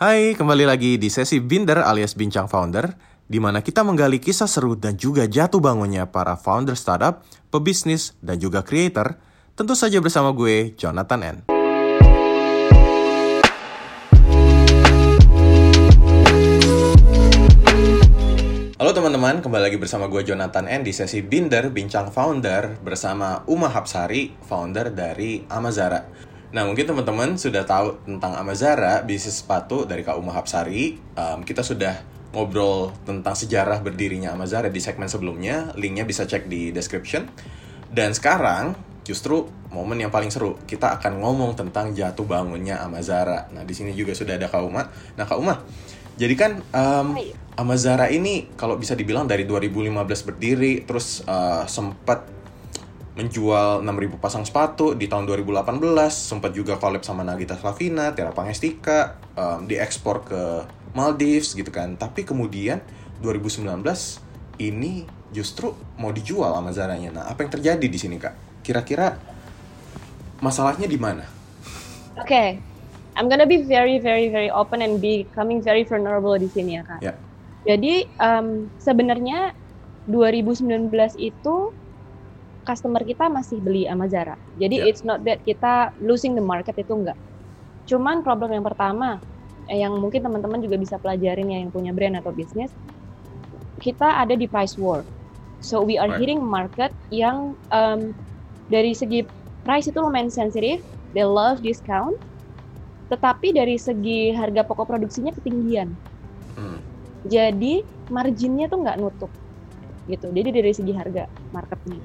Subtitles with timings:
[0.00, 2.88] Hai, kembali lagi di sesi Binder alias Bincang Founder,
[3.28, 7.20] di mana kita menggali kisah seru dan juga jatuh bangunnya para founder startup,
[7.52, 9.20] pebisnis, dan juga creator,
[9.52, 11.36] tentu saja bersama gue, Jonathan N.
[18.80, 23.68] Halo teman-teman, kembali lagi bersama gue Jonathan N di sesi Binder Bincang Founder bersama Uma
[23.68, 26.29] Hapsari, founder dari Amazara.
[26.50, 30.98] Nah, mungkin teman-teman sudah tahu tentang Amazara, bisnis sepatu dari Kak Uma Hapsari.
[31.14, 32.02] Um, kita sudah
[32.34, 35.70] ngobrol tentang sejarah berdirinya Amazara di segmen sebelumnya.
[35.78, 37.30] Linknya bisa cek di description.
[37.86, 38.74] Dan sekarang,
[39.06, 40.58] justru momen yang paling seru.
[40.66, 43.46] Kita akan ngomong tentang jatuh bangunnya Amazara.
[43.54, 44.90] Nah, di sini juga sudah ada Kak Uma.
[44.90, 45.54] Nah, Kak Uma,
[46.18, 47.14] jadi kan um,
[47.54, 52.39] Amazara ini kalau bisa dibilang dari 2015 berdiri, terus uh, sempat
[53.18, 59.18] menjual 6.000 pasang sepatu di tahun 2018, sempat juga collab sama Nagita Slavina, Tiara Pangestika,
[59.34, 60.42] um, diekspor ke
[60.94, 61.98] Maldives gitu kan.
[61.98, 62.78] Tapi kemudian
[63.22, 63.66] 2019
[64.62, 67.10] ini justru mau dijual sama Zaranya.
[67.10, 68.62] Nah, apa yang terjadi di sini, Kak?
[68.62, 69.18] Kira-kira
[70.38, 71.26] masalahnya di mana?
[72.18, 72.48] Oke, okay.
[73.16, 77.00] I'm gonna be very very very open and becoming very vulnerable di sini ya kak.
[77.04, 77.14] Ya.
[77.68, 79.52] Jadi um, sebenarnya
[80.08, 80.88] 2019
[81.20, 81.56] itu
[82.70, 84.38] customer kita masih beli sama Zara.
[84.54, 84.88] Jadi Yeah.
[84.94, 87.18] it's not that kita losing the market itu enggak.
[87.90, 89.18] Cuman problem yang pertama
[89.66, 92.70] eh, yang mungkin teman-teman juga bisa pelajarin ya yang punya brand atau bisnis,
[93.82, 95.02] kita ada di price war.
[95.60, 96.22] So we are Right.
[96.22, 98.14] hitting market yang um,
[98.70, 99.26] dari segi
[99.66, 100.80] price itu lumayan sensitif,
[101.12, 102.14] they love discount,
[103.10, 105.98] tetapi dari segi harga pokok produksinya ketinggian.
[106.56, 106.80] Hmm.
[107.26, 109.30] Jadi marginnya tuh nggak nutup
[110.08, 110.32] gitu.
[110.32, 112.00] Jadi dari segi harga marketnya.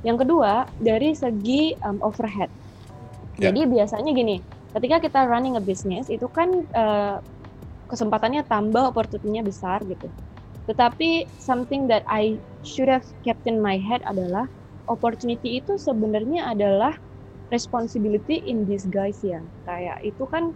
[0.00, 2.48] Yang kedua dari segi um, overhead.
[3.36, 3.48] Ya.
[3.50, 4.40] Jadi biasanya gini,
[4.76, 7.20] ketika kita running a business itu kan uh,
[7.90, 10.08] kesempatannya tambah, opportunity-nya besar gitu.
[10.70, 14.46] Tetapi something that I should have kept in my head adalah
[14.86, 16.94] opportunity itu sebenarnya adalah
[17.50, 19.42] responsibility in disguise ya.
[19.66, 20.54] Kayak itu kan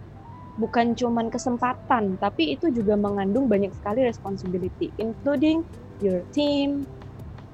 [0.55, 5.67] bukan cuman kesempatan, tapi itu juga mengandung banyak sekali responsibility, including
[5.99, 6.87] your team,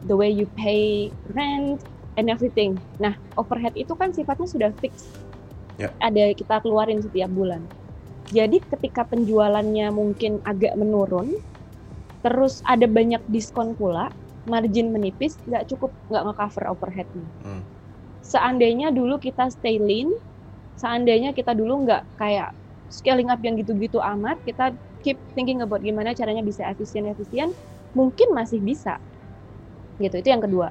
[0.06, 1.82] the way you pay rent,
[2.20, 2.84] and everything.
[3.00, 5.16] Nah, overhead itu kan sifatnya sudah fix.
[5.80, 5.96] Ya.
[6.04, 7.66] Ada kita keluarin setiap bulan.
[8.32, 11.36] Jadi ketika penjualannya mungkin agak menurun,
[12.24, 14.14] terus ada banyak diskon pula,
[14.48, 17.28] margin menipis, nggak cukup nggak nge-cover overheadnya.
[17.44, 17.64] Hmm.
[18.24, 20.08] Seandainya dulu kita stay lean,
[20.80, 22.56] seandainya kita dulu nggak kayak
[22.88, 24.72] scaling up yang gitu-gitu amat, kita
[25.04, 27.52] keep thinking about gimana caranya bisa efisien-efisien,
[27.92, 29.02] mungkin masih bisa.
[30.00, 30.70] Gitu, itu yang kedua.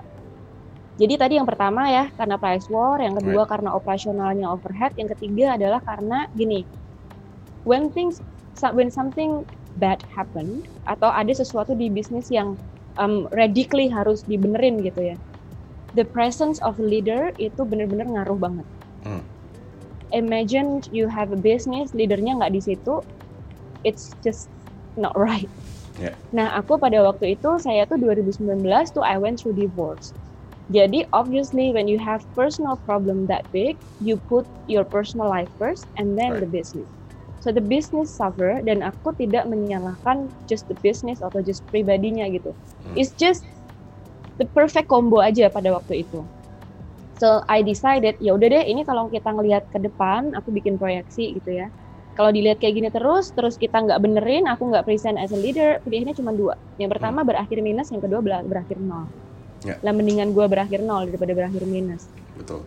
[1.01, 5.57] Jadi tadi yang pertama ya karena price war, yang kedua karena operasionalnya overhead, yang ketiga
[5.57, 6.69] adalah karena gini,
[7.65, 8.21] when things
[8.77, 9.49] when something
[9.81, 12.61] bad happen atau ada sesuatu di bisnis yang
[13.01, 15.17] um, radically harus dibenerin gitu ya,
[15.97, 18.67] the presence of leader itu bener-bener ngaruh banget.
[19.01, 19.25] Hmm.
[20.13, 23.01] Imagine you have a business, leadernya nggak di situ,
[23.89, 24.53] it's just
[25.01, 25.49] not right.
[26.00, 26.16] Yeah.
[26.33, 30.16] Nah, aku pada waktu itu saya tuh 2019 tuh I went through divorce.
[30.71, 35.91] Jadi obviously when you have personal problem that big, you put your personal life first
[35.99, 36.47] and then Right.
[36.47, 36.89] the business.
[37.43, 42.55] So the business suffer dan aku tidak menyalahkan just the business atau just pribadinya gitu.
[42.87, 42.94] Hmm.
[42.94, 43.43] It's just
[44.39, 46.22] the perfect combo aja pada waktu itu.
[47.19, 51.37] So I decided ya udah deh ini kalau kita ngelihat ke depan, aku bikin proyeksi
[51.37, 51.69] gitu ya.
[52.15, 55.78] Kalau dilihat kayak gini terus, terus kita nggak benerin, aku nggak present as a leader,
[55.87, 56.54] pilihannya cuma dua.
[56.76, 59.09] Yang pertama berakhir minus, yang kedua berakhir nol.
[59.62, 59.76] Ya.
[59.84, 62.10] Lah mendingan gua berakhir nol daripada berakhir minus.
[62.34, 62.66] Betul.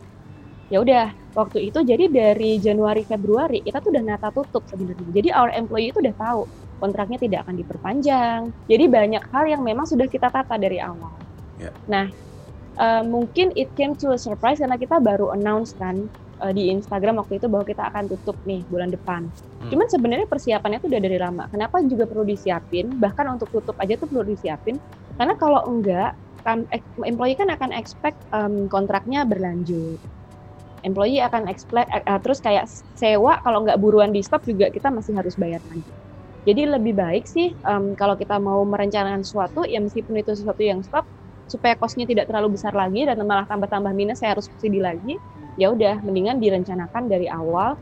[0.71, 5.11] Ya udah, waktu itu jadi dari Januari Februari kita tuh udah nata tutup sebenarnya.
[5.11, 6.41] Jadi our employee itu udah tahu
[6.81, 8.41] kontraknya tidak akan diperpanjang.
[8.65, 11.19] Jadi banyak hal yang memang sudah kita tata dari awal.
[11.61, 11.71] Ya.
[11.85, 12.09] Nah,
[12.79, 16.09] eh, mungkin it came to a surprise karena kita baru announce kan
[16.43, 19.31] eh, di Instagram waktu itu bahwa kita akan tutup nih bulan depan.
[19.63, 19.69] Hmm.
[19.71, 21.43] Cuman sebenarnya persiapannya tuh udah dari lama.
[21.47, 22.99] Kenapa juga perlu disiapin?
[22.99, 24.75] Bahkan untuk tutup aja tuh perlu disiapin.
[25.15, 30.03] Karena kalau enggak, kan ek- employee kan akan expect em, kontraknya berlanjut.
[30.83, 32.67] Employee akan expect eh, eh, terus kayak
[32.99, 35.87] sewa kalau nggak buruan di stop juga kita masih harus bayar lagi.
[36.43, 40.83] Jadi lebih baik sih em, kalau kita mau merencanakan sesuatu ya meskipun itu sesuatu yang
[40.83, 41.07] stop
[41.49, 45.19] supaya costnya tidak terlalu besar lagi dan malah tambah-tambah minus saya harus subsidi lagi
[45.59, 47.77] ya udah mendingan direncanakan dari awal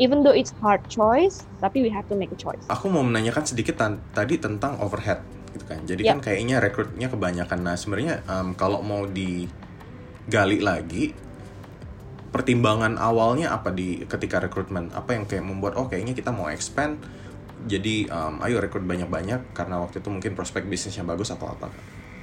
[0.00, 3.44] even though it's hard choice tapi we have to make a choice Aku mau menanyakan
[3.44, 3.76] sedikit
[4.14, 5.20] tadi tentang overhead
[5.52, 5.84] gitu kan.
[5.84, 6.16] Jadi Ya.
[6.16, 7.58] kan kayaknya rekrutnya kebanyakan.
[7.60, 11.12] Nah, sebenarnya um, kalau mau digali lagi
[12.32, 14.88] pertimbangan awalnya apa di ketika rekrutmen?
[14.96, 16.96] Apa yang kayak membuat oh kayaknya kita mau expand
[17.62, 21.68] jadi um, ayo rekrut banyak-banyak karena waktu itu mungkin prospek bisnisnya bagus atau apa?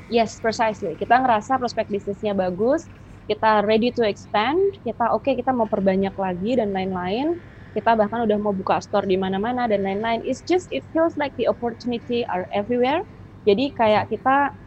[0.10, 0.98] Yes, precisely.
[0.98, 2.90] Kita ngerasa prospek bisnisnya bagus,
[3.30, 7.38] kita ready to expand, kita oke okay, kita mau perbanyak lagi dan lain-lain.
[7.78, 10.26] Kita bahkan udah mau buka store di mana-mana dan lain-lain.
[10.26, 13.06] It's just it feels like the opportunity are everywhere.
[13.46, 14.58] Jadi kayak kita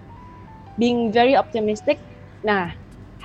[0.79, 1.99] being very optimistic.
[2.47, 2.71] Nah,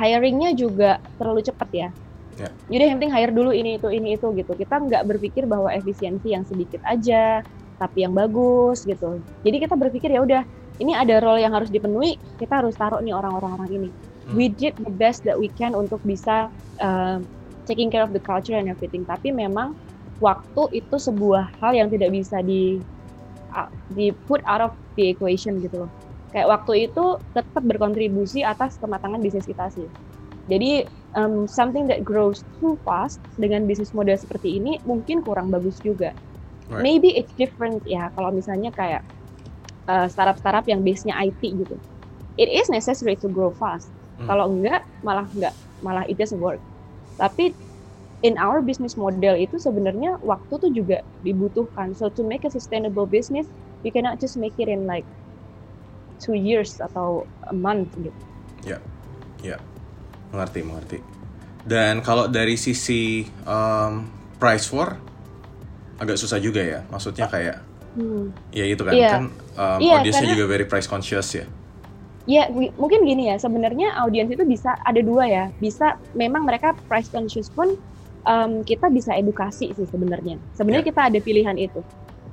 [0.02, 1.90] hiringnya juga terlalu cepat ya.
[2.34, 2.54] Yeah.
[2.66, 4.58] Jadi yang penting hire dulu ini itu ini itu gitu.
[4.58, 7.46] Kita nggak berpikir bahwa efisiensi yang sedikit aja,
[7.78, 9.22] tapi yang bagus gitu.
[9.46, 10.42] Jadi kita berpikir ya udah
[10.78, 13.90] ini ada role yang harus dipenuhi, kita harus taruh nih orang-orang orang ini.
[14.28, 14.36] Hmm.
[14.38, 16.52] We did the best that we can untuk bisa
[16.82, 17.18] uh,
[17.66, 19.04] taking care of the culture and everything.
[19.04, 19.74] Tapi memang
[20.22, 22.82] waktu itu sebuah hal yang tidak bisa di
[23.54, 25.92] uh, di put out of the equation gitu loh.
[26.36, 29.88] Kayak waktu itu tetap berkontribusi atas kematangan bisnis kita sih.
[30.48, 35.80] Jadi um, something that grows too fast dengan bisnis model seperti ini mungkin kurang bagus
[35.84, 36.16] juga.
[36.68, 36.84] Right.
[36.84, 39.04] Maybe it's different ya kalau misalnya kayak
[39.90, 41.76] uh, startup-startup yang base-nya IT gitu.
[42.38, 43.90] It is necessary to grow fast.
[44.22, 44.30] Hmm.
[44.30, 46.62] Kalau enggak malah enggak malah it doesn't work.
[47.18, 47.56] Tapi
[48.22, 51.98] in our business model itu sebenarnya waktu tuh juga dibutuhkan.
[51.98, 53.50] So to make a sustainable business,
[53.82, 55.06] you cannot just make it in like
[56.22, 58.22] two years atau a month gitu.
[58.66, 58.82] Ya, yeah.
[59.42, 59.50] ya.
[59.58, 59.62] Yeah
[60.32, 61.00] mengerti mengerti
[61.68, 64.08] dan kalau dari sisi um,
[64.40, 64.96] price war
[66.00, 67.58] agak susah juga ya maksudnya kayak
[67.98, 68.32] hmm.
[68.54, 69.14] ya itu kan yeah.
[69.20, 69.24] kan
[69.58, 71.46] um, yeah, audiensnya juga very price conscious ya
[72.28, 73.40] Ya, mungkin gini ya.
[73.40, 75.48] Sebenarnya audiens itu bisa ada dua ya.
[75.64, 77.80] Bisa memang mereka price conscious pun
[78.28, 80.36] um, kita bisa edukasi sih sebenarnya.
[80.60, 80.92] Sebenarnya yeah.
[80.92, 81.80] kita ada pilihan itu.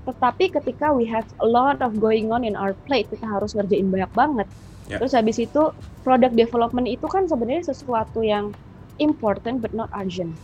[0.05, 3.87] Tetapi ketika we have a lot of going on in our plate, kita harus ngerjain
[3.87, 4.51] banyak banget.
[4.91, 4.99] Yeah.
[4.99, 5.71] Terus habis itu
[6.03, 8.51] product development itu kan sebenarnya sesuatu yang
[8.99, 10.35] important but not urgent.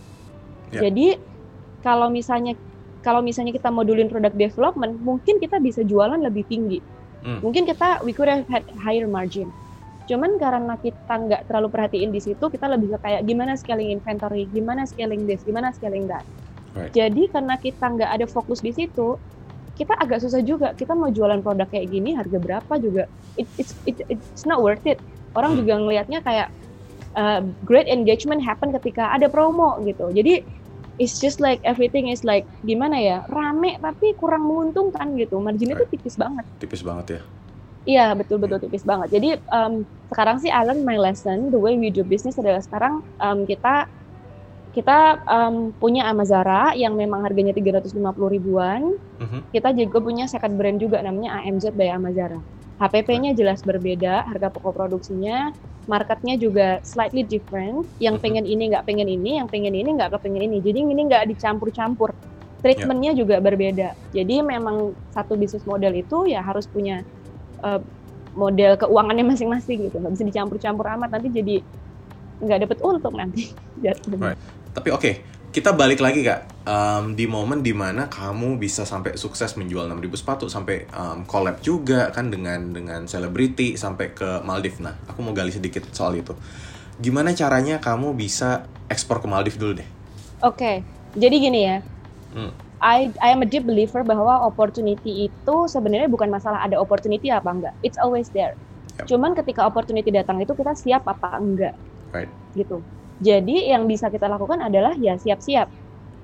[0.70, 0.86] Yeah.
[0.86, 1.18] Jadi
[1.82, 2.54] kalau misalnya
[3.00, 6.78] kalau misalnya kita modulin product development, mungkin kita bisa jualan lebih tinggi.
[7.24, 7.40] Mm.
[7.44, 9.48] Mungkin kita we could have had higher margin.
[10.08, 14.48] Cuman karena kita nggak terlalu perhatiin di situ, kita lebih ke kayak gimana scaling inventory,
[14.50, 16.24] gimana scaling this, gimana scaling that.
[16.74, 16.90] Right.
[16.94, 19.18] Jadi karena kita nggak ada fokus di situ,
[19.80, 23.08] kita agak susah juga kita mau jualan produk kayak gini harga berapa juga
[23.40, 25.00] it, it's it, it's not worth it
[25.32, 25.64] orang hmm.
[25.64, 26.52] juga ngelihatnya kayak
[27.16, 30.44] uh, great engagement happen ketika ada promo gitu jadi
[31.00, 35.88] it's just like everything is like gimana ya rame tapi kurang menguntungkan gitu marginnya tuh
[35.88, 37.20] tipis banget tipis banget ya
[37.88, 41.88] iya betul betul tipis banget jadi um, sekarang sih Alan my lesson the way we
[41.88, 43.88] do business adalah sekarang um, kita
[44.70, 47.90] kita um, punya Amazara yang memang harganya 350
[48.30, 48.86] ribuan.
[49.18, 49.42] Uh-huh.
[49.50, 52.38] Kita juga punya second brand juga namanya AMZ by Amazara.
[52.80, 55.52] HPP-nya jelas berbeda, harga pokok produksinya,
[55.84, 57.84] marketnya juga slightly different.
[58.00, 58.24] Yang uh-huh.
[58.24, 60.64] pengen ini nggak pengen ini, yang pengen ini nggak pengen ini.
[60.64, 62.16] Jadi ini nggak dicampur-campur.
[62.64, 63.20] Treatmentnya yeah.
[63.20, 63.88] juga berbeda.
[64.12, 67.04] Jadi memang satu bisnis model itu ya harus punya
[67.64, 67.80] uh,
[68.32, 69.96] model keuangannya masing-masing gitu.
[70.00, 71.60] Nggak bisa dicampur-campur amat nanti jadi
[72.40, 73.52] nggak dapet untung nanti.
[73.84, 74.40] right.
[74.72, 75.14] Tapi oke, okay,
[75.50, 80.22] kita balik lagi kak um, di momen di mana kamu bisa sampai sukses menjual 6000
[80.22, 84.78] sepatu sampai um, collab juga kan dengan dengan selebriti sampai ke Maldives.
[84.78, 86.38] Nah, aku mau gali sedikit soal itu.
[87.02, 89.88] Gimana caranya kamu bisa ekspor ke Maldives dulu deh?
[90.46, 90.76] Oke, okay.
[91.18, 91.76] jadi gini ya.
[92.30, 92.54] Hmm.
[92.80, 97.50] I I am a deep believer bahwa opportunity itu sebenarnya bukan masalah ada opportunity apa
[97.50, 97.74] enggak.
[97.82, 98.54] It's always there.
[99.02, 99.10] Yep.
[99.10, 101.74] Cuman ketika opportunity datang itu kita siap apa enggak.
[102.14, 102.30] Right.
[102.54, 102.78] Gitu.
[103.20, 105.68] Jadi yang bisa kita lakukan adalah ya siap-siap.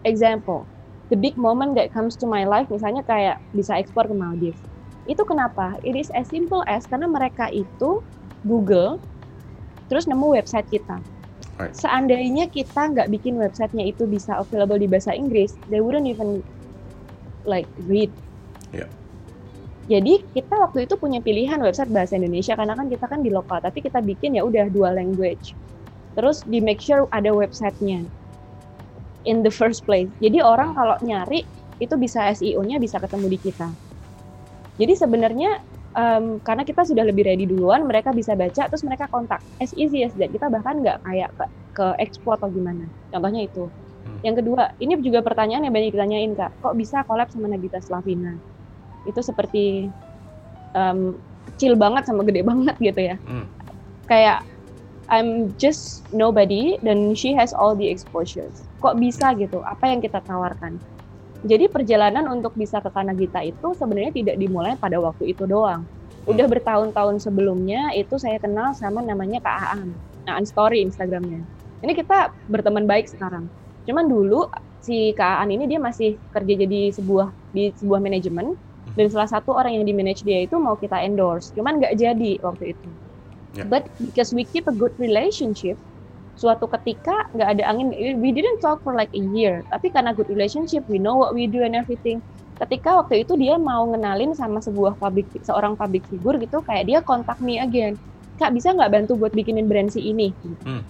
[0.08, 0.64] Example,
[1.12, 4.58] the big moment that comes to my life misalnya kayak bisa ekspor ke Maldives.
[5.04, 5.76] Itu kenapa?
[5.84, 8.00] It is as simple as karena mereka itu
[8.48, 8.96] Google
[9.92, 10.98] terus nemu website kita.
[11.60, 11.76] Right.
[11.76, 16.40] Seandainya kita nggak bikin websitenya itu bisa available di bahasa Inggris, they wouldn't even
[17.44, 18.08] like read.
[18.72, 18.88] Yeah.
[19.86, 23.62] Jadi kita waktu itu punya pilihan website bahasa Indonesia karena kan kita kan di lokal,
[23.62, 25.54] tapi kita bikin ya udah dua language
[26.16, 28.02] terus di make sure ada websitenya.
[29.28, 30.08] In the first place.
[30.18, 31.44] Jadi orang kalau nyari
[31.76, 33.68] itu bisa SEO-nya bisa ketemu di kita.
[34.80, 35.60] Jadi sebenarnya
[35.92, 39.44] um, karena kita sudah lebih ready duluan mereka bisa baca terus mereka kontak.
[39.60, 40.32] As easy as that.
[40.32, 41.44] Kita bahkan nggak kayak ke,
[41.76, 42.88] ke expo atau gimana.
[43.12, 43.68] Contohnya itu.
[44.06, 44.22] Hmm.
[44.22, 46.54] yang kedua ini juga pertanyaan yang banyak ditanyain kak.
[46.62, 48.38] Kok bisa collab sama Nagita Slavina?
[49.02, 49.90] Itu seperti
[50.78, 51.18] um,
[51.50, 53.16] kecil banget sama gede banget gitu ya.
[53.26, 53.50] Hmm.
[54.06, 54.46] kayak
[55.06, 58.66] I'm just nobody dan she has all the exposures.
[58.82, 59.62] Kok bisa gitu?
[59.62, 60.82] Apa yang kita tawarkan?
[61.46, 65.86] Jadi perjalanan untuk bisa ke Kanagita itu sebenarnya tidak dimulai pada waktu itu doang.
[66.26, 69.94] Udah bertahun-tahun sebelumnya itu saya kenal sama namanya Kak Aan.
[70.26, 71.46] Aan Story Instagramnya.
[71.86, 73.46] Ini kita berteman baik sekarang.
[73.86, 74.50] Cuman dulu
[74.82, 78.58] si Kak Aan ini dia masih kerja jadi sebuah di sebuah manajemen
[78.96, 82.32] dan salah satu orang yang di manage dia itu mau kita endorse cuman nggak jadi
[82.40, 82.88] waktu itu
[83.56, 83.66] Yeah.
[83.72, 85.80] but because we keep a good relationship
[86.36, 87.88] suatu ketika nggak ada angin
[88.20, 89.64] we didn't talk for like a year.
[89.72, 92.20] Tapi karena good relationship we know what we do and everything.
[92.60, 96.98] Ketika waktu itu dia mau ngenalin sama sebuah public seorang public figure gitu kayak dia
[97.00, 97.96] kontak me again.
[98.36, 100.36] Kak bisa nggak bantu buat bikinin brand si ini?
[100.64, 100.84] Hmm.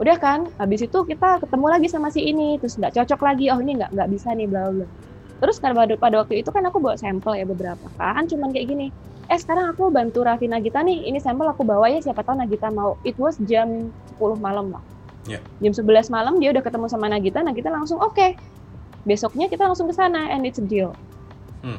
[0.00, 3.48] udah kan habis itu kita ketemu lagi sama si ini terus nggak cocok lagi.
[3.48, 4.86] Oh ini nggak nggak bisa nih bla bla
[5.42, 8.66] terus kan pada, pada waktu itu kan aku bawa sampel ya beberapa kan cuman kayak
[8.70, 8.86] gini
[9.26, 12.70] eh sekarang aku bantu Raffi Nagita nih ini sampel aku bawa ya siapa tahu Nagita
[12.70, 14.82] mau it was jam 10 malam lah
[15.22, 15.38] Ya.
[15.62, 18.34] jam 11 malam dia udah ketemu sama Nagita Nagita langsung oke
[19.02, 20.94] besoknya kita langsung ke sana and it's a deal
[21.62, 21.78] Hmm.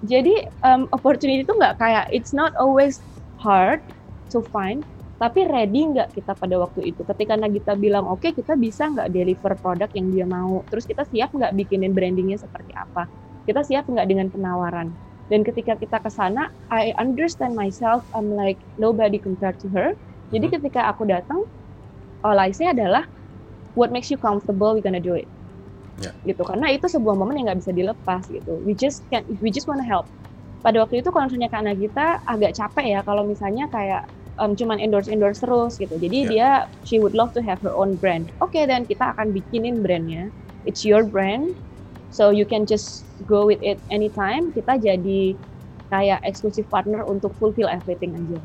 [0.00, 3.04] jadi um, opportunity itu nggak kayak it's not always
[3.36, 3.84] hard
[4.32, 7.02] to find tapi ready nggak kita pada waktu itu?
[7.02, 10.62] Ketika Nagita bilang oke kita bisa nggak deliver produk yang dia mau?
[10.70, 13.10] Terus kita siap nggak bikinin brandingnya seperti apa?
[13.42, 14.94] Kita siap nggak dengan penawaran?
[15.26, 19.98] Dan ketika kita ke sana I understand myself I'm like nobody compared to her.
[20.30, 20.54] Jadi Mhm.
[20.62, 21.42] ketika aku datang
[22.22, 23.10] all I say adalah
[23.74, 25.28] what makes you comfortable we gonna do it.
[25.98, 26.14] Ya.
[26.22, 26.46] gitu.
[26.46, 28.62] Karena itu sebuah momen yang nggak bisa dilepas gitu.
[28.62, 30.06] We just can we just wanna help.
[30.62, 34.06] Pada waktu itu misalnya Kak Nagita agak capek ya kalau misalnya kayak
[34.38, 35.94] um, cuman endorse endorse terus gitu.
[35.98, 36.30] Jadi Ya.
[36.30, 36.48] dia
[36.82, 38.30] she would love to have her own brand.
[38.40, 40.30] Oke dan kita akan bikinin brandnya.
[40.64, 41.54] It's your brand
[42.08, 44.50] so you can just go with it anytime.
[44.54, 45.36] Kita jadi
[45.88, 48.40] kayak exclusive partner untuk fulfill everything aja.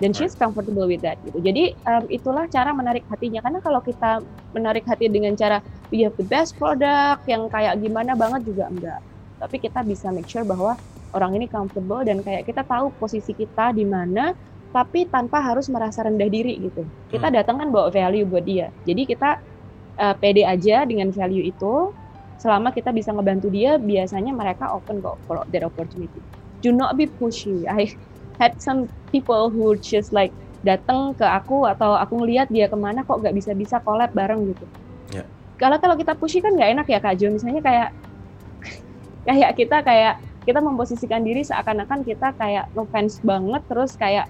[0.00, 1.44] Dan she's comfortable with that gitu.
[1.44, 3.44] Jadi um, itulah cara menarik hatinya.
[3.44, 4.24] Karena kalau kita
[4.56, 5.60] menarik hati dengan cara
[5.92, 9.00] we have the best product yang kayak gimana banget juga enggak.
[9.36, 10.80] Tapi kita bisa make sure bahwa
[11.12, 14.32] orang ini comfortable dan kayak kita tahu posisi kita di mana
[14.70, 16.86] tapi tanpa harus merasa rendah diri gitu.
[17.10, 17.34] Kita Hmm.
[17.34, 18.70] datang kan bawa value buat dia.
[18.86, 19.42] Jadi kita
[19.98, 21.90] uh, pede aja dengan value itu
[22.40, 26.22] selama kita bisa ngebantu dia biasanya mereka open kok for that opportunity.
[26.62, 27.66] Do not be pushy.
[27.66, 27.92] I
[28.38, 33.02] had some people who just like datang ke aku atau aku ngelihat dia ke mana
[33.02, 34.66] kok nggak bisa bisa collab bareng gitu.
[35.10, 35.26] Ya.
[35.58, 37.28] kalau kalau kita pushy kan nggak enak ya kak Jo.
[37.28, 37.88] Misalnya kayak
[39.28, 40.14] kayak kita kayak
[40.46, 44.24] kita memposisikan diri seakan-akan kita kayak ngefans banget terus kayak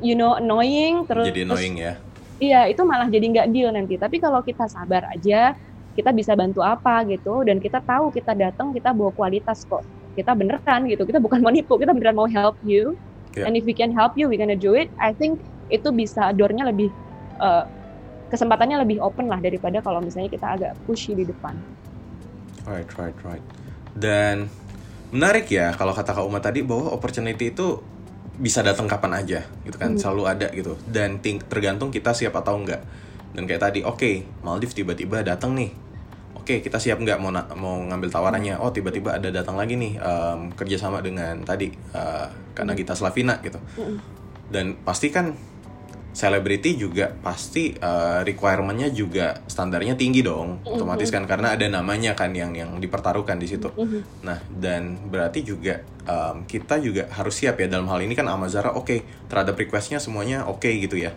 [0.00, 1.94] you know annoying terus Jadi annoying ya.
[2.40, 4.00] Iya, itu malah jadi nggak deal nanti.
[4.00, 5.52] Tapi kalau kita sabar aja,
[5.92, 9.84] kita bisa bantu apa gitu, dan kita tahu kita datang, kita bawa kualitas kok.
[10.16, 12.96] Kita beneran gitu, kita bukan mau nipu, kita beneran mau help you.
[13.36, 13.44] Yeah.
[13.46, 14.88] And if we can help you, we gonna do it.
[14.96, 15.36] I think
[15.68, 16.88] itu bisa doornya lebih,
[17.44, 17.64] eh,
[18.32, 21.52] kesempatannya lebih open lah daripada kalau misalnya kita agak pushy di depan.
[22.64, 23.44] Right, right, right.
[23.92, 24.48] Dan
[25.12, 27.82] menarik ya kalau kata Kak Uma tadi bahwa opportunity itu
[28.40, 30.00] bisa datang kapan aja gitu kan, Hmm.
[30.00, 30.74] selalu ada gitu.
[30.88, 32.80] Dan ting- tergantung kita siap atau enggak.
[33.30, 35.70] Dan kayak tadi, oke, Maldives tiba-tiba datang nih.
[36.34, 38.56] Oke, kita siap nggak mau mau ngambil tawarannya?
[38.58, 43.60] Oh, tiba-tiba ada datang lagi nih em, kerjasama dengan tadi eh, Kak Nagita Slavina gitu.
[43.76, 44.00] Mm-mm.
[44.50, 45.30] Dan pasti kan
[46.10, 50.74] selebriti juga pasti eh, requirement-nya juga standarnya tinggi dong, Mm-mm.
[50.76, 53.70] otomatis kan karena ada namanya kan yang yang dipertaruhkan di situ.
[53.74, 54.00] Mhm.
[54.26, 58.74] Nah, dan berarti juga em, kita juga harus siap ya dalam hal ini kan Amazara
[58.74, 58.96] oke
[59.30, 61.14] terhadap requestnya semuanya oke gitu ya.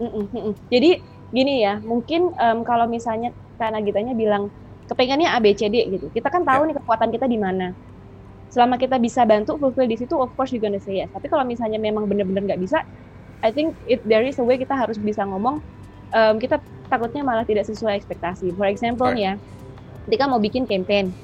[0.00, 0.54] Mm-mm, mm-mm.
[0.72, 0.90] Jadi
[1.30, 4.50] gini ya, mungkin em, kalau misalnya Kak Nagitanya bilang
[4.90, 7.72] kepengennya ABCD gitu, kita kan tahu nih kekuatan kita di mana.
[8.54, 11.10] Selama kita bisa bantu fulfill di situ, of course you're gonna say yes.
[11.10, 12.78] Tapi kalau misalnya memang bener-bener nggak bisa,
[13.44, 15.60] I think it there is a way kita harus bisa ngomong.
[16.10, 18.54] em, kita takutnya malah tidak sesuai ekspektasi.
[18.54, 19.18] For example Right.
[19.18, 19.34] nih ya,
[20.06, 21.18] ketika mau bikin campaign,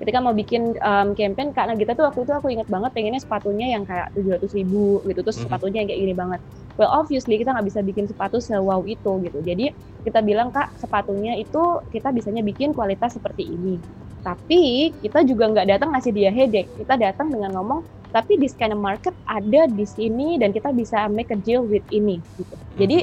[0.00, 3.70] ketika mau bikin em, campaign Kak Nagita tuh waktu itu aku ingat banget pengennya sepatunya
[3.70, 5.44] yang kayak 700 ribu gitu terus Mhm.
[5.46, 6.40] sepatunya yang kayak gini banget
[6.74, 9.70] well obviously kita nggak bisa bikin sepatu sewow itu gitu jadi
[10.02, 13.78] kita bilang kak sepatunya itu kita bisanya bikin kualitas seperti ini
[14.26, 18.80] tapi kita juga nggak datang ngasih dia headache kita datang dengan ngomong tapi kind of
[18.80, 22.54] market ada di sini dan kita bisa make a deal with ini gitu.
[22.76, 22.98] Jadi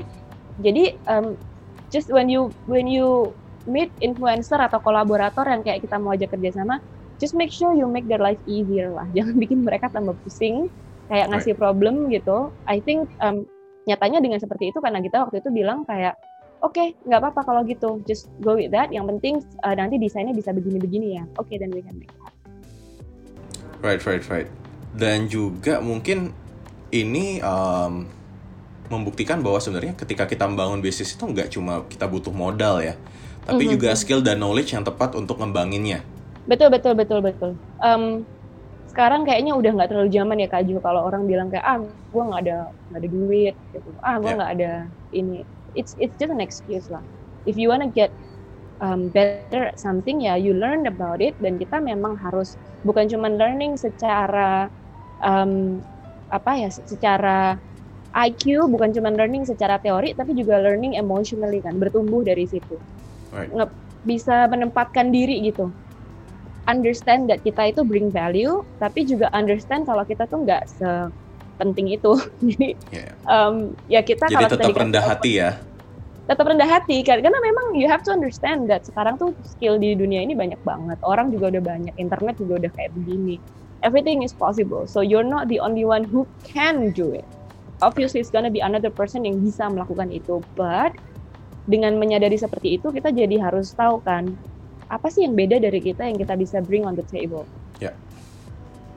[0.62, 1.34] jadi um,
[1.89, 3.34] just when you when you
[3.66, 6.80] meet influencer atau kolaborator yang kayak kita mau ajak kerjasama
[7.20, 9.06] just make sure you make their life easier lah.
[9.18, 10.72] Jangan bikin mereka tambah pusing
[11.10, 12.54] kayak ngasih problem gitu.
[12.70, 13.50] I think um,
[13.89, 16.13] nyatanya dengan seperti itu karena kita waktu itu bilang kayak
[16.62, 18.00] oke nggak apa-apa kalau gitu.
[18.06, 18.94] Just go with that.
[18.94, 19.36] Yang penting
[19.66, 21.24] uh, nanti desainnya bisa begini-begini ya.
[21.42, 22.34] Oke dan we can make that
[23.80, 24.48] Right, right, right.
[24.93, 26.34] Dan juga mungkin
[26.89, 27.93] ini em,
[28.89, 32.98] membuktikan bahwa sebenarnya ketika kita membangun bisnis itu nggak cuma kita butuh modal ya,
[33.46, 33.72] tapi Mhm.
[33.77, 36.01] juga skill dan knowledge yang tepat untuk ngembanginnya.
[36.48, 38.25] betul betul betul betul Em,
[38.89, 42.24] sekarang kayaknya udah nggak terlalu zaman ya kak Ju kalau orang bilang kayak ah gue
[42.27, 42.58] nggak ada
[42.89, 44.38] nggak ada duit gitu ah gue Yeah.
[44.39, 44.72] nggak ada
[45.13, 45.46] ini
[45.77, 47.03] it's it's just an excuse lah
[47.48, 48.17] if you wanna get
[48.81, 53.29] um, better at something ya you learn about it dan kita memang harus bukan cuma
[53.31, 54.72] learning secara
[55.23, 55.83] um,
[56.29, 57.57] apa ya secara
[58.13, 62.77] IQ bukan cuma learning secara teori tapi juga learning emotionally kan bertumbuh dari situ.
[63.29, 63.53] Right.
[63.53, 63.69] Nge
[64.07, 65.69] bisa menempatkan diri gitu.
[66.65, 72.17] Understand that kita itu bring value tapi juga understand kalau kita tuh nggak sepenting itu.
[72.49, 73.13] Jadi yeah.
[73.29, 75.51] um, ya kita jadi kalau tetap rendah hati ya?
[76.29, 77.21] Tetap rendah hati kan?
[77.25, 80.97] Karena memang you have to understand that sekarang tuh skill di dunia ini banyak banget.
[81.01, 83.41] Orang juga udah banyak internet juga udah kayak begini
[83.81, 87.25] everything is possible so you're not the only one who can do it
[87.81, 90.91] obviously it's gonna be another person yang bisa melakukan itu but
[91.69, 94.33] dengan menyadari seperti itu kita jadi harus tahu kan
[94.89, 97.45] apa sih yang beda dari kita yang kita bisa bring on the table
[97.77, 97.93] yeah.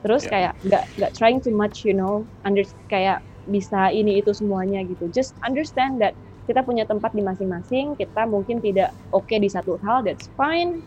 [0.01, 0.31] terus yeah.
[0.31, 5.05] kayak nggak nggak trying too much you know under kayak bisa ini itu semuanya gitu
[5.11, 9.79] just understand that kita punya tempat di masing-masing, kita mungkin tidak oke okay di satu
[9.79, 10.83] hal, that's fine.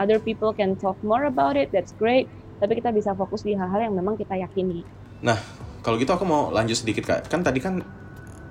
[0.00, 2.28] Other people can talk more about it, that's great.
[2.56, 4.80] Tapi kita bisa fokus di hal-hal yang memang kita yakini.
[5.20, 5.36] Nah,
[5.84, 7.28] kalau gitu aku mau lanjut sedikit kak.
[7.28, 7.84] Kan tadi kan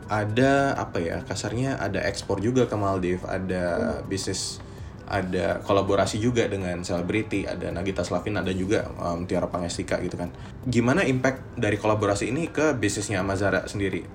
[0.05, 3.63] ada apa ya kasarnya ada ekspor juga ke Maldives, ada
[4.01, 4.05] hmm.
[4.05, 4.61] bisnis,
[5.09, 10.29] ada kolaborasi juga dengan selebriti, ada Nagita Slavin, ada juga um, Tiara Pangestika gitu kan.
[10.65, 14.05] Gimana impact dari kolaborasi ini ke bisnisnya Amazara sendiri?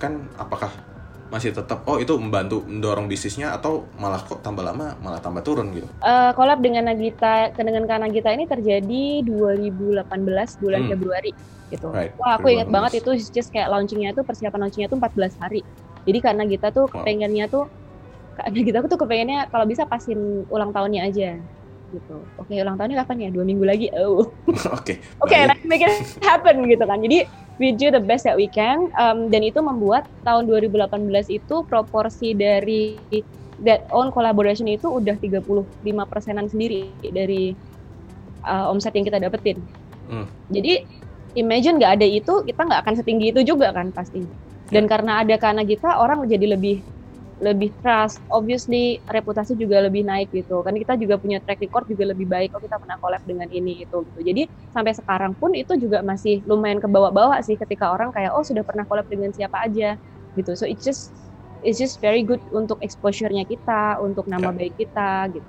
[0.00, 0.72] Kan apakah
[1.34, 5.74] masih tetap oh itu membantu mendorong bisnisnya atau malah kok tambah lama malah tambah turun
[5.74, 5.90] gitu?
[5.98, 10.06] Uh, collab dengan Nagita dengan Kak Nagita ini terjadi 2018
[10.62, 10.90] bulan hmm.
[10.94, 11.32] Februari
[11.74, 11.90] gitu.
[11.90, 12.14] Right.
[12.22, 15.60] Wah aku ingat banget itu just kayak launchingnya itu persiapan launchingnya itu 14 hari.
[16.06, 17.02] Jadi karena Nagita tuh wow.
[17.02, 17.66] pengennya tuh
[18.38, 21.34] Kak Nagita tuh kepengennya kalau bisa pasin ulang tahunnya aja
[21.90, 22.16] gitu.
[22.38, 23.28] Oke ulang tahunnya kapan ya?
[23.34, 23.90] Dua minggu lagi.
[23.98, 24.30] Oh.
[24.78, 25.02] Oke.
[25.18, 25.36] Oke,
[25.66, 27.02] make it happen gitu kan.
[27.02, 27.26] Jadi
[27.58, 32.34] we do the best that we can um, dan itu membuat tahun 2018 itu proporsi
[32.34, 32.98] dari
[33.62, 37.54] that own collaboration itu udah 35 persenan sendiri dari
[38.42, 39.62] uh, omset yang kita dapetin.
[40.10, 40.26] Hmm.
[40.50, 40.82] Jadi
[41.38, 44.26] imagine nggak ada itu kita nggak akan setinggi itu juga kan pasti.
[44.72, 44.90] Dan ya.
[44.90, 46.82] karena ada karena kita orang jadi lebih
[47.42, 50.62] lebih trust, obviously reputasi juga lebih naik gitu.
[50.62, 52.54] Kan kita juga punya track record juga lebih baik.
[52.54, 54.20] Oh kita pernah collab dengan ini itu gitu.
[54.22, 58.46] Jadi sampai sekarang pun itu juga masih lumayan ke bawah-bawah sih ketika orang kayak oh
[58.46, 59.98] sudah pernah collab dengan siapa aja
[60.38, 60.54] gitu.
[60.54, 61.10] So it's just
[61.66, 64.58] it's just very good untuk exposure-nya kita, untuk nama yeah.
[64.58, 65.48] baik kita gitu.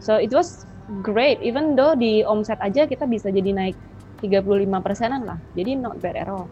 [0.00, 0.64] So it was
[1.04, 3.76] great even though di omset aja kita bisa jadi naik
[4.24, 4.48] 35
[4.80, 5.38] persenan lah.
[5.52, 6.48] Jadi not bad at all.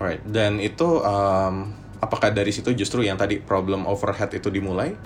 [0.00, 4.96] Alright, dan itu um, apakah dari situ justru yang tadi problem overhead itu dimulai?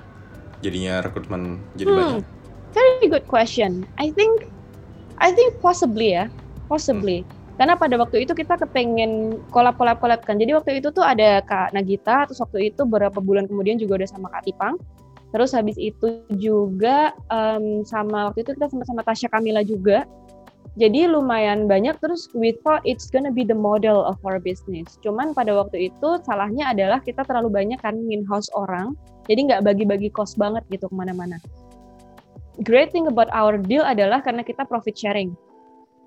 [0.62, 2.24] Jadinya rekrutmen jadi hmm, banyak?
[2.74, 3.86] very good question.
[3.96, 4.50] I think
[5.22, 6.26] I think possibly ya
[6.66, 7.22] possibly.
[7.22, 7.32] Hmm.
[7.54, 10.42] karena pada waktu itu kita kepengen kolab kolab kolab kan.
[10.42, 14.10] Jadi waktu itu tuh ada Kak Nagita terus waktu itu beberapa bulan kemudian juga udah
[14.10, 14.74] sama Kak Tipang.
[15.30, 20.02] Terus habis itu juga um, sama waktu itu kita sama-sama Tasya Kamila juga
[20.74, 24.98] jadi lumayan banyak terus we thought it's gonna be the model of our business.
[25.06, 28.98] Cuman pada waktu itu salahnya adalah kita terlalu banyak kan in-house orang,
[29.30, 31.38] jadi nggak bagi-bagi cost banget gitu ke mana-mana.
[32.66, 35.30] Great thing about our deal adalah karena kita profit sharing.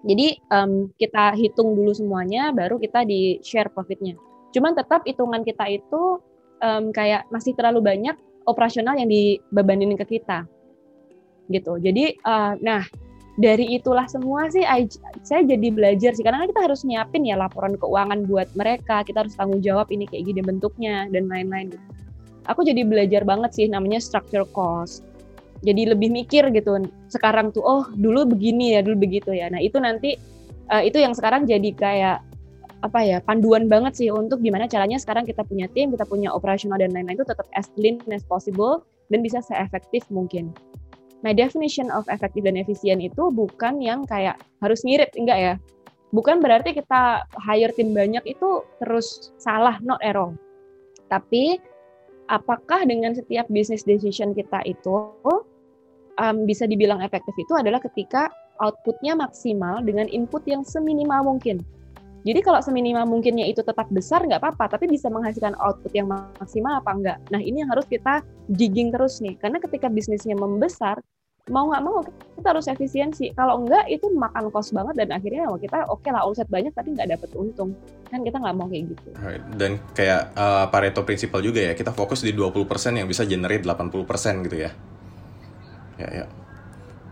[0.04, 4.20] Jadi um, kita hitung dulu semuanya, baru kita di share profitnya.
[4.52, 6.20] Cuman tetap hitungan kita itu
[6.64, 8.16] um, kayak masih terlalu banyak
[8.48, 10.48] operasional yang dibebanin ke kita,
[11.52, 11.76] gitu.
[11.84, 12.84] Jadi, uh, nah
[13.38, 14.90] dari itulah semua sih I,
[15.22, 16.26] saya jadi belajar sih.
[16.26, 19.06] Karena kan kita harus nyiapin ya laporan keuangan buat mereka.
[19.06, 21.78] Kita harus tanggung jawab ini kayak gini bentuknya dan lain-lain
[22.48, 25.04] aku jadi belajar banget sih namanya structure cost.
[25.62, 26.80] Jadi lebih mikir gitu
[27.12, 29.52] sekarang tuh oh dulu begini ya dulu begitu ya.
[29.52, 30.16] Nah itu nanti
[30.72, 32.18] uh, itu yang sekarang jadi kayak
[32.86, 36.78] apa ya panduan banget sih untuk gimana caranya sekarang kita punya tim kita punya operasional
[36.78, 40.54] dan lain-lain itu tetap as lean as possible dan bisa seefektif mungkin
[41.26, 45.54] My definition of efektif dan efisien itu bukan yang kayak harus ngirit, enggak ya.
[46.14, 50.38] Bukan berarti kita hire tim banyak itu terus salah, not error.
[51.10, 51.58] Tapi
[52.30, 55.12] apakah dengan setiap business decision kita itu
[56.22, 61.62] um, bisa dibilang efektif itu adalah ketika outputnya maksimal dengan input yang seminimal mungkin.
[62.28, 66.84] Jadi kalau seminimal mungkinnya itu tetap besar nggak apa-apa, tapi bisa menghasilkan output yang maksimal
[66.84, 67.18] apa enggak.
[67.32, 68.20] Nah ini yang harus kita
[68.52, 71.00] digging terus nih, karena ketika bisnisnya membesar,
[71.48, 72.04] mau nggak mau
[72.36, 73.32] kita harus efisiensi.
[73.32, 77.00] Kalau enggak itu makan cost banget dan akhirnya kita oke okay lah omset banyak tapi
[77.00, 77.72] nggak dapet untung.
[78.12, 79.08] Kan kita nggak mau kayak gitu.
[79.56, 82.60] Dan kayak uh, Pareto principle juga ya, kita fokus di 20%
[83.00, 84.72] yang bisa generate 80% gitu ya.
[85.96, 86.26] Ya, ya.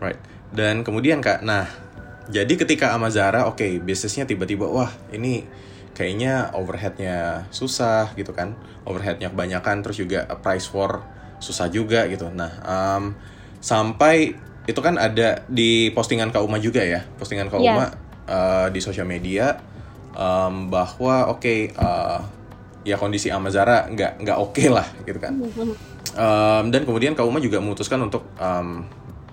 [0.04, 0.20] Right.
[0.52, 1.85] Dan kemudian Kak, nah
[2.30, 5.46] jadi ketika Amazara, oke, okay, bisnisnya tiba-tiba, wah ini
[5.96, 11.06] kayaknya overheadnya susah gitu kan, overheadnya kebanyakan, terus juga price war
[11.40, 12.28] susah juga gitu.
[12.32, 13.04] Nah um,
[13.60, 14.36] sampai
[14.66, 17.06] itu kan ada di postingan Kak Uma juga ya.
[17.16, 17.70] Postingan Kak Yes.
[17.72, 17.86] Uma
[18.26, 19.62] uh, di sosial media
[20.18, 22.20] um, bahwa oke uh,
[22.86, 25.34] ya kondisi Amazara nggak nggak oke lah gitu kan.
[26.16, 28.84] Um, dan kemudian Kak Uma juga memutuskan untuk um,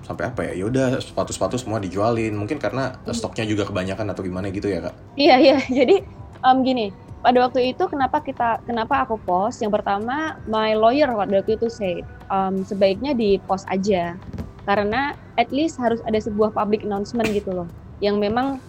[0.03, 0.67] sampai apa ya?
[0.67, 2.35] Yaudah sepatu-sepatu semua dijualin.
[2.35, 4.95] Mungkin karena stoknya juga kebanyakan atau gimana gitu ya kak?
[5.17, 5.57] Iya iya.
[5.83, 6.03] Jadi
[6.45, 6.91] um, gini,
[7.23, 9.63] pada waktu itu kenapa kita kenapa aku post?
[9.63, 14.19] Yang pertama, my lawyer pada waktu itu say um, sebaiknya di post aja
[14.67, 18.63] karena at least harus ada sebuah public announcement gitu loh, yang memang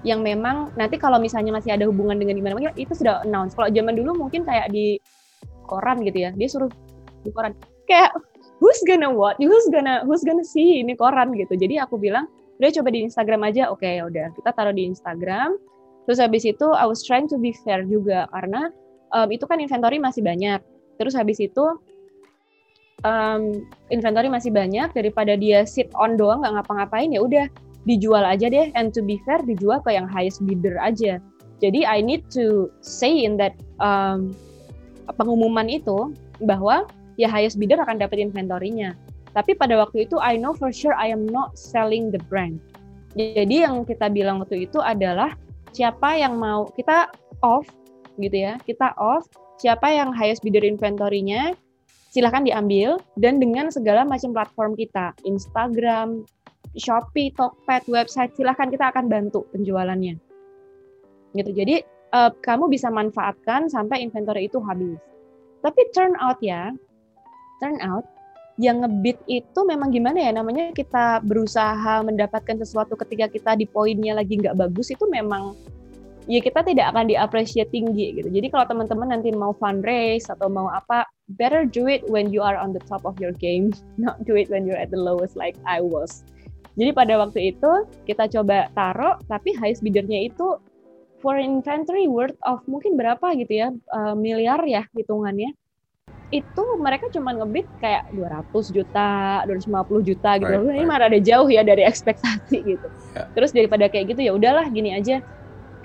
[0.00, 3.52] yang memang nanti kalau misalnya masih ada hubungan dengan gimana mana itu sudah announce.
[3.52, 4.96] Kalau zaman dulu mungkin kayak di
[5.68, 6.72] koran gitu ya, dia suruh
[7.20, 7.52] di koran
[7.84, 8.16] kayak
[8.60, 11.56] who's gonna what, who's gonna who's gonna see ini koran gitu.
[11.56, 12.28] Jadi aku bilang
[12.60, 15.56] udah coba di Instagram aja, oke ya udah kita taruh di Instagram.
[16.04, 18.68] Terus habis itu I was trying to be fair juga karena
[19.16, 20.60] um, itu kan inventory masih banyak.
[21.00, 21.64] Terus habis itu
[23.04, 27.46] um, inventory masih banyak daripada dia sit on doang nggak ngapa-ngapain ya udah
[27.88, 31.16] dijual aja deh and to be fair dijual ke yang highest bidder aja
[31.60, 34.36] jadi I need to say in that um,
[35.16, 36.12] pengumuman itu
[36.44, 38.94] bahwa ya highest bidder akan dapat inventory-nya.
[39.30, 42.58] Tapi pada waktu itu I know for sure I am not selling the brand.
[43.14, 45.34] Jadi yang kita bilang waktu itu adalah
[45.74, 47.10] siapa yang mau kita
[47.42, 47.66] off
[48.18, 48.58] gitu ya.
[48.62, 49.26] Kita off
[49.58, 51.54] siapa yang highest bidder inventory-nya
[52.10, 52.98] silahkan diambil.
[53.18, 56.26] Dan dengan segala macam platform kita Instagram,
[56.78, 60.18] Shopee, Tokped, website silahkan kita akan bantu penjualannya.
[61.34, 61.50] Gitu.
[61.54, 61.82] Jadi
[62.14, 64.98] uh, kamu bisa manfaatkan sampai inventory itu habis.
[65.62, 66.74] Tapi turn out ya
[67.60, 68.08] turn out
[68.60, 74.12] yang ngebit itu memang gimana ya namanya kita berusaha mendapatkan sesuatu ketika kita di poinnya
[74.12, 75.56] lagi nggak bagus itu memang
[76.28, 78.28] ya kita tidak akan diapresiasi tinggi gitu.
[78.28, 81.02] Jadi kalau teman-teman nanti mau fundraise atau mau apa,
[81.40, 84.46] better do it when you are on the top of your game, not do it
[84.52, 86.22] when you're at the lowest like I was.
[86.78, 87.70] Jadi pada waktu itu
[88.06, 90.56] kita coba taruh, tapi highest biddernya itu
[91.18, 95.52] for inventory worth of mungkin berapa gitu ya, uh, miliar ya hitungannya.
[96.30, 100.56] Itu mereka cuma ngebit kayak 200 juta, 250 juta gitu.
[100.62, 101.06] Right, Ini right.
[101.10, 102.86] ada jauh ya dari ekspektasi gitu.
[103.12, 103.26] Ya.
[103.34, 105.18] Terus daripada kayak gitu ya udahlah gini aja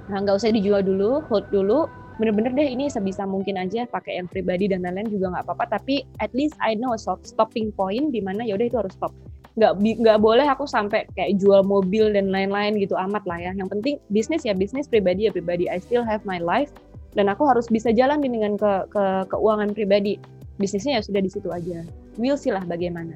[0.06, 4.30] nah nggak usah dijual dulu hold dulu bener-bener deh ini sebisa mungkin aja pakai yang
[4.30, 8.14] pribadi dan lain-lain juga nggak apa-apa tapi at least I know a stop- stopping point
[8.14, 9.12] di mana yaudah itu harus stop
[9.56, 13.68] nggak nggak boleh aku sampai kayak jual mobil dan lain-lain gitu amat lah ya yang
[13.68, 16.72] penting bisnis ya bisnis pribadi ya pribadi I still have my life
[17.16, 20.20] dan aku harus bisa jalan dengan ke, ke keuangan pribadi
[20.60, 21.84] bisnisnya ya sudah di situ aja
[22.20, 23.16] we'll see lah bagaimana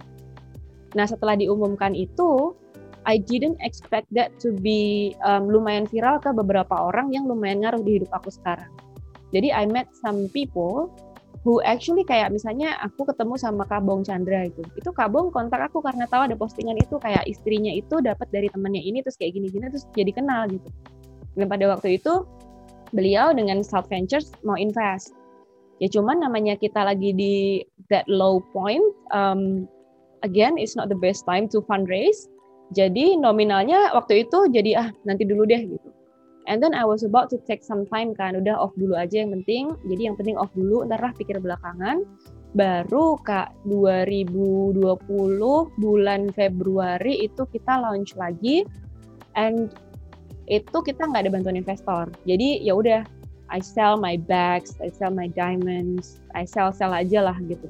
[0.98, 2.56] nah setelah diumumkan itu
[3.08, 7.82] I didn't expect that to be um, lumayan viral ke beberapa orang yang lumayan ngaruh
[7.82, 8.68] di hidup aku sekarang.
[9.32, 10.92] Jadi I met some people
[11.42, 14.62] who actually kayak misalnya aku ketemu sama Kabong Chandra itu.
[14.76, 18.84] Itu Kabong kontak aku karena tahu ada postingan itu kayak istrinya itu dapat dari temennya
[18.84, 20.68] ini terus kayak gini-gini terus jadi kenal gitu.
[21.38, 22.28] Dan pada waktu itu
[22.92, 25.14] beliau dengan South Ventures mau invest.
[25.80, 28.84] Ya cuman namanya kita lagi di that low point,
[29.16, 29.64] um,
[30.28, 32.28] again it's not the best time to fundraise
[32.70, 35.90] jadi nominalnya waktu itu jadi ah nanti dulu deh gitu.
[36.50, 39.34] And then I was about to take some time kan, udah off dulu aja yang
[39.42, 39.78] penting.
[39.86, 42.02] Jadi yang penting off dulu, ntar lah pikir belakangan.
[42.58, 44.82] Baru kak 2020
[45.78, 48.66] bulan Februari itu kita launch lagi,
[49.38, 49.78] and
[50.50, 52.10] itu kita nggak ada bantuan investor.
[52.26, 53.02] Jadi ya udah,
[53.54, 57.70] I sell my bags, I sell my diamonds, I sell sell aja lah gitu.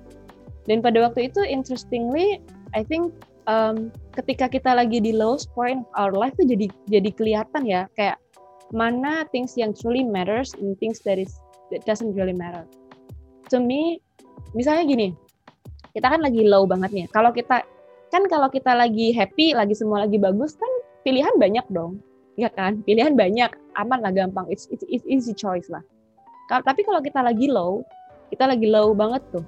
[0.67, 2.39] Dan pada waktu itu interestingly,
[2.71, 3.11] I think
[3.51, 7.89] um, ketika kita lagi di lowest point of our life tuh jadi jadi kelihatan ya
[7.95, 8.19] kayak
[8.69, 11.41] mana things yang truly matters and things that is
[11.73, 12.63] that doesn't really matter.
[13.49, 13.97] To me,
[14.53, 15.07] misalnya gini,
[15.97, 17.05] kita kan lagi low banget nih.
[17.09, 17.65] Kalau kita
[18.13, 20.69] kan kalau kita lagi happy, lagi semua lagi bagus kan
[21.01, 21.97] pilihan banyak dong,
[22.39, 22.80] ya kan?
[22.88, 24.47] Pilihan banyak, aman lah gampang.
[24.47, 25.84] It's it's, it's easy choice lah.
[26.47, 27.84] Tapi kalau kita lagi low,
[28.32, 29.45] kita lagi low banget tuh.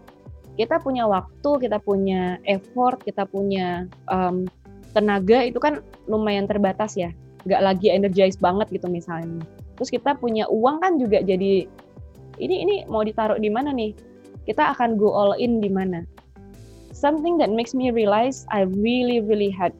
[0.59, 4.45] Kita punya waktu, kita punya effort, kita punya um,
[4.91, 7.15] tenaga itu kan lumayan terbatas ya
[7.47, 9.41] nggak lagi energized banget gitu misalnya
[9.79, 11.65] terus kita punya uang kan juga jadi
[12.37, 13.95] ini ini mau ditaruh di mana nih
[14.45, 16.05] kita akan go all in di mana
[16.93, 19.73] something that makes me realize I really really had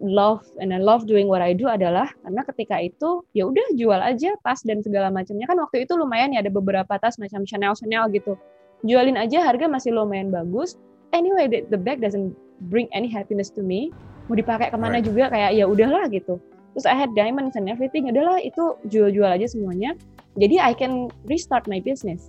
[0.00, 4.00] love and I love doing what I do adalah karena ketika itu ya udah jual
[4.00, 5.48] aja tas dan segala macamnya.
[5.48, 8.36] Kan waktu itu lumayan ya ada beberapa tas macam Chanel Chanel gitu.
[8.84, 10.76] Jualin aja harga masih lumayan bagus.
[11.16, 12.36] Anyway the, the bag doesn't
[12.68, 13.88] bring any happiness to me.
[14.28, 15.06] Mau dipakai ke mana Right.
[15.06, 16.36] juga kayak ya udahlah gitu.
[16.76, 19.96] Terus I had diamonds and everything ya udahlah itu jual-jual aja semuanya.
[20.36, 22.28] Jadi I can restart my business.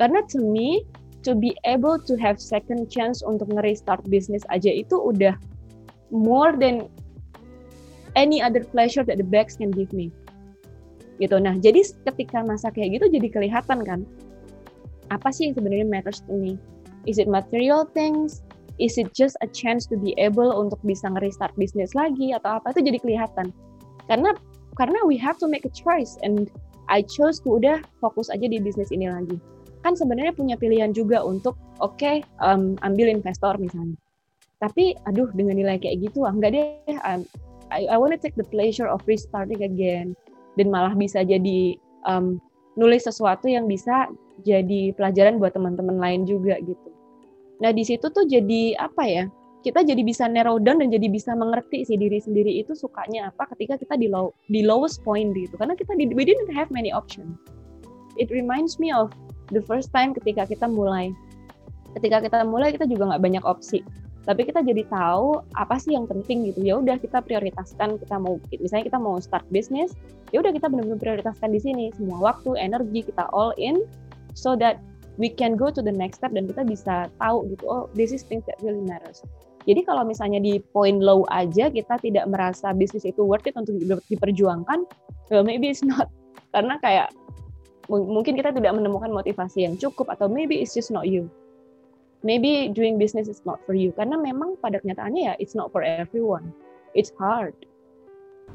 [0.00, 0.88] Karena to me
[1.26, 5.36] to be able to have second chance untuk nge-restart bisnis aja itu udah
[6.10, 6.88] more than
[8.16, 10.10] any other pleasure that the bags can give me.
[11.18, 11.36] Gitu.
[11.38, 14.00] Nah jadi ketika masa kayak gitu jadi kelihatan kan
[15.08, 16.56] apa sih yang sebenarnya matters to me?
[17.08, 18.44] Is it material things?
[18.78, 22.70] Is it just a chance to be able untuk bisa nge-restart bisnis lagi atau apa?
[22.70, 23.50] Itu jadi kelihatan.
[24.06, 24.30] Karena
[24.78, 26.46] karena we have to make a choice and
[26.86, 29.36] I chose to udah fokus aja di bisnis ini lagi.
[29.82, 33.98] Kan sebenarnya punya pilihan juga untuk oke okay, um, ambil investor misalnya
[34.58, 36.66] tapi aduh dengan nilai kayak gitu ah enggak deh
[37.70, 40.16] I, I want take the pleasure of restarting again
[40.56, 41.76] dan malah bisa jadi
[42.08, 42.42] um,
[42.74, 44.08] nulis sesuatu yang bisa
[44.46, 46.90] jadi pelajaran buat teman-teman lain juga gitu.
[47.58, 49.24] Nah di situ tuh jadi apa ya?
[49.66, 53.50] Kita jadi bisa narrow down dan jadi bisa mengerti si diri sendiri itu sukanya apa
[53.54, 55.58] ketika kita di low di lowest point gitu.
[55.58, 57.34] Karena kita di, we didn't have many options.
[58.14, 59.10] It reminds me of
[59.50, 61.10] the first time ketika kita mulai.
[61.98, 63.82] Ketika kita mulai kita juga nggak banyak opsi
[64.28, 66.60] tapi kita jadi tahu apa sih yang penting gitu.
[66.60, 69.96] Ya udah kita prioritaskan kita mau misalnya kita mau start bisnis
[70.36, 71.84] ya udah kita benar-benar prioritaskan di sini.
[71.96, 73.88] Semua waktu energi kita all in
[74.36, 74.84] so that
[75.16, 78.20] we can go to the next step dan kita bisa tahu gitu oh this is
[78.20, 79.24] things that really matters.
[79.64, 83.80] Jadi kalau misalnya di point low aja kita tidak merasa bisnis itu worth it untuk
[84.12, 84.84] diperjuangkan
[85.32, 86.12] well maybe it's not.
[86.52, 87.08] Karena kayak
[87.88, 91.32] mungkin kita tidak menemukan motivasi yang cukup atau maybe it's just not you
[92.22, 93.94] maybe doing business is not for you.
[93.94, 96.50] Karena memang pada kenyataannya ya it's not for everyone.
[96.96, 97.54] It's hard.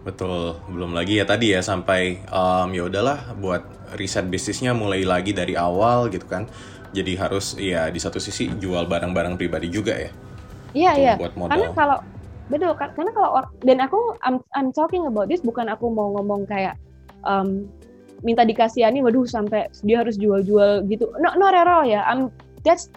[0.02, 0.58] Betul.
[0.68, 3.64] Belum lagi ya tadi ya sampai um, ya udahlah buat
[3.96, 6.50] riset bisnisnya mulai lagi dari awal gitu kan.
[6.94, 10.12] Jadi harus ya di satu sisi jual barang-barang pribadi juga ya.
[10.74, 11.14] Iya iya.
[11.22, 11.98] karena kalau
[12.50, 13.30] betul karena kalau
[13.62, 16.76] dan aku I'm, I'm talking about this bukan aku mau ngomong kayak
[17.24, 17.70] um,
[18.26, 21.14] minta dikasihani waduh sampai dia harus jual-jual gitu.
[21.22, 22.02] No no rero ya.
[22.10, 22.34] I'm
[22.66, 22.90] that's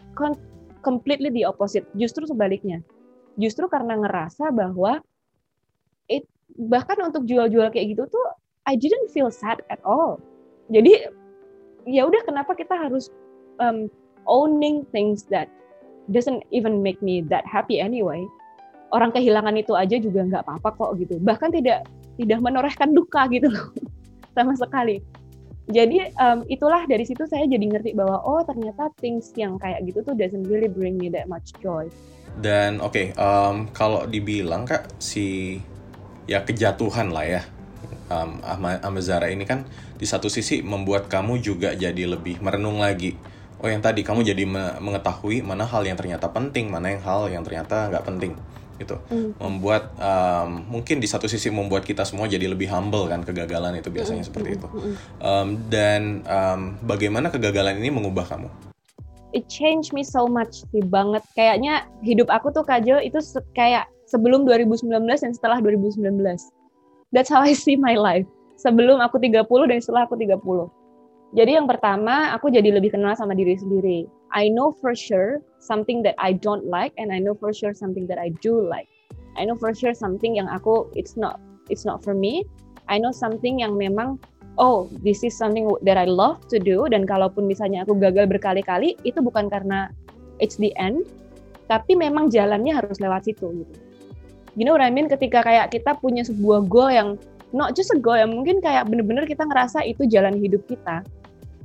[0.87, 1.83] completely the opposite.
[1.99, 2.79] Justru sebaliknya.
[3.35, 5.03] Justru karena ngerasa bahwa
[6.07, 6.22] it,
[6.55, 8.27] bahkan untuk jual-jual kayak gitu tuh
[8.70, 10.22] I didn't feel sad at all.
[10.70, 11.11] Jadi
[11.90, 13.11] ya udah kenapa kita harus
[13.59, 13.90] um,
[14.31, 15.51] owning things that
[16.14, 18.22] doesn't even make me that happy anyway.
[18.94, 21.18] Orang kehilangan itu aja juga nggak apa-apa kok gitu.
[21.18, 23.68] Bahkan tidak tidak menorehkan duka gitu loh
[24.37, 25.05] sama sekali
[25.66, 29.98] jadi um, itulah dari situ saya jadi ngerti bahwa oh ternyata things yang kayak gitu
[30.07, 31.90] tuh doesn't really bring me that much joy.
[32.38, 35.59] Dan oke, okay, um, kalau dibilang kak si
[36.31, 37.42] ya kejatuhan lah ya
[38.11, 38.38] um,
[38.83, 39.66] Amazara ini kan
[39.98, 43.18] di satu sisi membuat kamu juga jadi lebih merenung lagi.
[43.59, 44.44] Oh yang tadi kamu jadi
[44.79, 48.37] mengetahui mana hal yang ternyata penting, mana yang hal yang ternyata nggak penting
[48.77, 48.97] gitu.
[49.09, 49.37] Mm.
[49.41, 53.89] membuat um, mungkin di satu sisi membuat kita semua jadi lebih humble kan kegagalan itu
[53.89, 54.29] biasanya mm.
[54.29, 54.69] seperti itu.
[55.21, 58.49] um, dan um, bagaimana kegagalan ini mengubah kamu?
[59.35, 61.21] It changed me so much sih banget.
[61.37, 66.01] Kayaknya hidup aku tuh kajo itu se kayak sebelum 2019 dan setelah 2019
[67.11, 68.25] that's how I see my life.
[68.57, 70.41] Sebelum aku 30 dan setelah aku 30
[71.37, 74.09] jadi yang pertama, aku jadi lebih kenal sama diri sendiri.
[74.33, 78.09] I know for sure something that I don't like and I know for sure something
[78.09, 78.88] that I do like.
[79.37, 81.37] I know for sure something yang aku it's not
[81.68, 82.49] it's not for me.
[82.88, 84.16] I know something yang memang
[84.57, 88.96] oh this is something that I love to do dan kalaupun misalnya aku gagal berkali-kali
[89.05, 89.92] itu bukan karena
[90.40, 91.05] it's the end
[91.68, 93.75] tapi memang jalannya harus lewat situ gitu.
[94.57, 97.20] You know what I mean ketika kayak kita punya sebuah goal yang
[97.53, 101.05] not just a goal yang mungkin kayak bener-bener kita ngerasa itu jalan hidup kita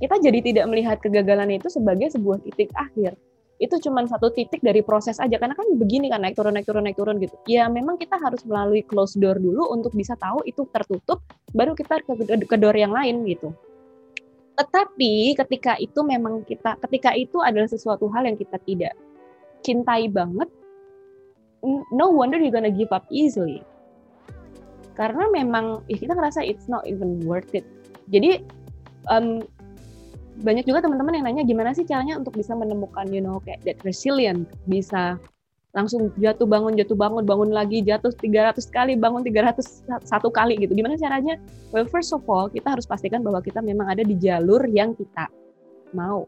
[0.01, 3.13] kita jadi tidak melihat kegagalan itu sebagai sebuah titik akhir.
[3.61, 6.81] Itu cuma satu titik dari proses aja karena kan begini kan naik turun naik turun
[6.81, 7.37] naik turun gitu.
[7.45, 11.21] Ya memang kita harus melalui close door dulu untuk bisa tahu itu tertutup
[11.53, 13.53] baru kita ke, ke door yang lain gitu.
[14.57, 18.97] Tetapi ketika itu memang kita ketika itu adalah sesuatu hal yang kita tidak
[19.61, 20.49] cintai banget
[21.93, 23.61] no wonder you gonna give up easily.
[24.97, 27.69] Karena memang ya kita ngerasa it's not even worth it.
[28.09, 28.41] Jadi
[29.09, 29.45] um,
[30.41, 33.77] banyak juga teman-teman yang nanya gimana sih caranya untuk bisa menemukan you know kayak that
[33.85, 35.21] resilient bisa
[35.71, 40.75] langsung jatuh bangun jatuh bangun bangun lagi jatuh 300 kali bangun 300 satu kali gitu.
[40.75, 41.39] Gimana caranya?
[41.71, 45.31] Well first of all kita harus pastikan bahwa kita memang ada di jalur yang kita
[45.95, 46.27] mau.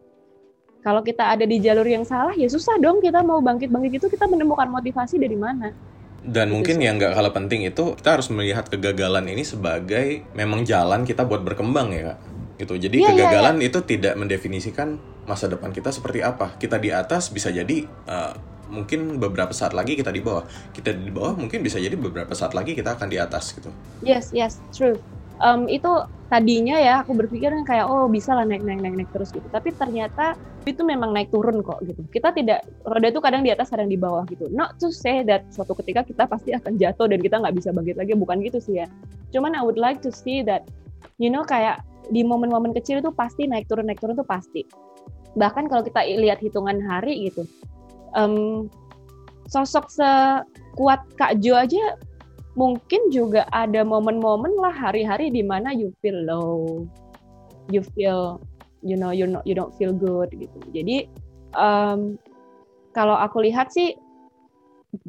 [0.83, 4.07] Kalau kita ada di jalur yang salah ya susah dong kita mau bangkit bangkit itu.
[4.15, 5.75] Kita menemukan motivasi dari mana.
[6.23, 10.63] Dan gitu mungkin yang nggak kalah penting itu kita harus melihat kegagalan ini sebagai memang
[10.63, 12.77] jalan kita buat berkembang ya kak gitu.
[12.77, 13.69] Jadi yeah, iya, kegagalan yeah, yeah.
[13.69, 16.55] itu tidak mendefinisikan masa depan kita seperti apa.
[16.57, 18.33] Kita di atas bisa jadi uh,
[18.69, 20.45] mungkin beberapa saat lagi kita di bawah.
[20.73, 23.69] Kita di bawah mungkin bisa jadi beberapa saat lagi kita akan di atas gitu.
[24.05, 24.97] Yes, yes, true.
[25.41, 25.89] Um, itu
[26.33, 29.69] tadinya ya aku berpikir kayak oh bisa lah naik naik naik naik terus gitu tapi
[29.69, 30.33] ternyata
[30.65, 34.01] itu memang naik turun kok gitu kita tidak roda itu kadang di atas kadang di
[34.01, 37.53] bawah gitu not to say that suatu ketika kita pasti akan jatuh dan kita nggak
[37.53, 38.89] bisa bangkit lagi bukan gitu sih ya
[39.29, 40.65] cuman I would like to see that
[41.21, 44.61] you know kayak di momen-momen kecil itu pasti naik turun naik turun itu pasti
[45.39, 47.47] bahkan kalau kita lihat hitungan hari gitu
[48.17, 48.67] um,
[49.49, 51.97] sosok sekuat Kak Jo aja
[52.53, 56.85] mungkin juga ada momen-momen lah hari-hari di mana you feel low,
[57.69, 58.37] you feel
[58.85, 60.57] you know you not you don't feel good gitu.
[60.69, 61.09] Jadi
[61.57, 62.17] um,
[62.93, 63.97] kalau aku lihat sih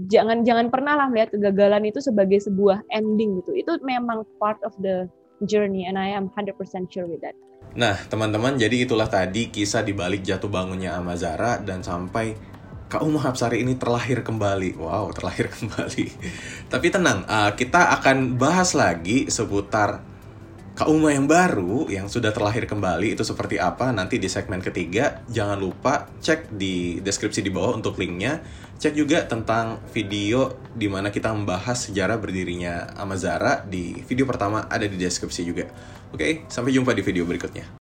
[0.09, 3.52] jangan jangan pernah lah melihat kegagalan itu sebagai sebuah ending gitu.
[3.52, 5.04] Itu memang part of the
[5.46, 6.59] journey and I am 100%
[6.90, 7.37] sure with that.
[7.74, 12.37] Nah, teman-teman, jadi itulah tadi kisah di balik jatuh bangunnya Amazara dan sampai
[12.87, 14.78] Kak Uma Hapsari ini terlahir kembali.
[14.78, 16.07] Wow, terlahir kembali.
[16.70, 20.13] Tapi tenang, uh, kita akan bahas lagi seputar
[20.75, 25.23] Kak Uma yang baru yang sudah terlahir kembali itu seperti apa nanti di segmen ketiga.
[25.31, 28.43] Jangan lupa cek di deskripsi di bawah untuk linknya.
[28.75, 34.83] Cek juga tentang video di mana kita membahas sejarah berdirinya Amazara di video pertama ada
[34.91, 35.71] di deskripsi juga.
[36.11, 37.71] Oke, sampai jumpa di video berikutnya.